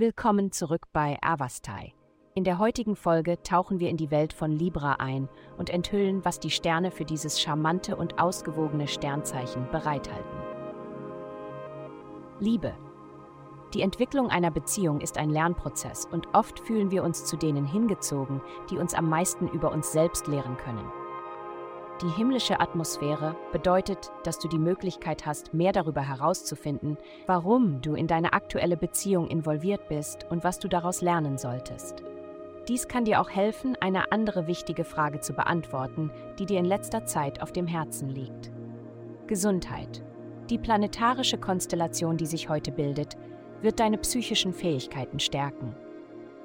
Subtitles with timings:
[0.00, 1.92] Willkommen zurück bei Avastai.
[2.34, 6.40] In der heutigen Folge tauchen wir in die Welt von Libra ein und enthüllen, was
[6.40, 10.38] die Sterne für dieses charmante und ausgewogene Sternzeichen bereithalten.
[12.38, 12.72] Liebe.
[13.74, 18.40] Die Entwicklung einer Beziehung ist ein Lernprozess und oft fühlen wir uns zu denen hingezogen,
[18.70, 20.90] die uns am meisten über uns selbst lehren können.
[22.02, 28.06] Die himmlische Atmosphäre bedeutet, dass du die Möglichkeit hast, mehr darüber herauszufinden, warum du in
[28.06, 32.02] deine aktuelle Beziehung involviert bist und was du daraus lernen solltest.
[32.68, 37.04] Dies kann dir auch helfen, eine andere wichtige Frage zu beantworten, die dir in letzter
[37.04, 38.50] Zeit auf dem Herzen liegt.
[39.26, 40.02] Gesundheit.
[40.48, 43.18] Die planetarische Konstellation, die sich heute bildet,
[43.60, 45.74] wird deine psychischen Fähigkeiten stärken.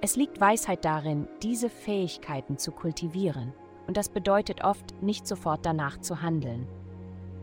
[0.00, 3.52] Es liegt Weisheit darin, diese Fähigkeiten zu kultivieren
[3.92, 6.66] und das bedeutet oft, nicht sofort danach zu handeln.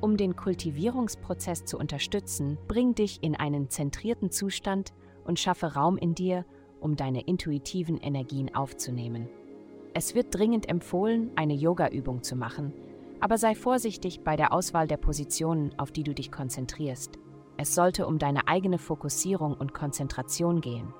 [0.00, 4.92] Um den Kultivierungsprozess zu unterstützen, bring dich in einen zentrierten Zustand
[5.24, 6.44] und schaffe Raum in dir,
[6.80, 9.28] um deine intuitiven Energien aufzunehmen.
[9.94, 12.72] Es wird dringend empfohlen, eine Yoga-Übung zu machen,
[13.20, 17.20] aber sei vorsichtig bei der Auswahl der Positionen, auf die du dich konzentrierst.
[17.56, 20.92] Es sollte um deine eigene Fokussierung und Konzentration gehen.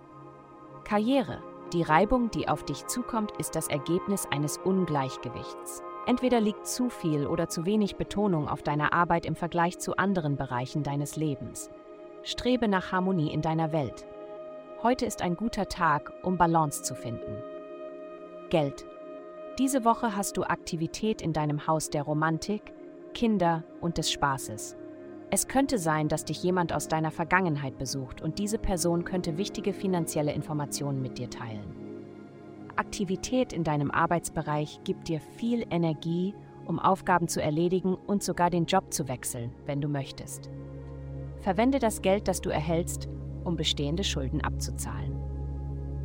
[0.84, 1.42] Karriere
[1.73, 5.83] die Reibung, die auf dich zukommt, ist das Ergebnis eines Ungleichgewichts.
[6.06, 10.37] Entweder liegt zu viel oder zu wenig Betonung auf deiner Arbeit im Vergleich zu anderen
[10.37, 11.70] Bereichen deines Lebens.
[12.23, 14.06] Strebe nach Harmonie in deiner Welt.
[14.83, 17.43] Heute ist ein guter Tag, um Balance zu finden.
[18.50, 18.84] Geld.
[19.59, 22.73] Diese Woche hast du Aktivität in deinem Haus der Romantik,
[23.15, 24.77] Kinder und des Spaßes.
[25.34, 29.72] Es könnte sein, dass dich jemand aus deiner Vergangenheit besucht und diese Person könnte wichtige
[29.72, 31.75] finanzielle Informationen mit dir teilen.
[32.77, 36.34] Aktivität in deinem Arbeitsbereich gibt dir viel Energie,
[36.66, 40.50] um Aufgaben zu erledigen und sogar den Job zu wechseln, wenn du möchtest.
[41.41, 43.08] Verwende das Geld, das du erhältst,
[43.42, 45.16] um bestehende Schulden abzuzahlen.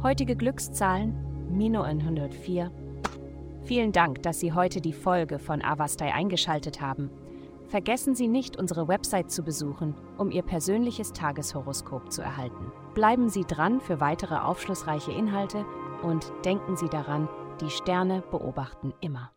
[0.02, 1.14] Heutige Glückszahlen
[1.52, 2.71] Mino 104.
[3.64, 7.09] Vielen Dank, dass Sie heute die Folge von Avastai eingeschaltet haben.
[7.67, 12.72] Vergessen Sie nicht, unsere Website zu besuchen, um Ihr persönliches Tageshoroskop zu erhalten.
[12.94, 15.66] Bleiben Sie dran für weitere aufschlussreiche Inhalte
[16.02, 17.27] und denken Sie daran,
[17.60, 19.32] die Sterne beobachten immer.